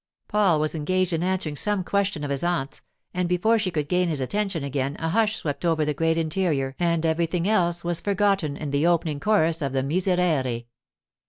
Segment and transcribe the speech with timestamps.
[0.27, 2.81] Paul was engaged in answering some question of his aunt's,
[3.13, 6.75] and before she could gain his attention again a hush swept over the great interior
[6.79, 10.63] and everything else was forgotten in the opening chorus of the 'Miserere.